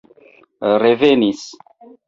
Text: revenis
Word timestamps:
revenis 0.83 1.45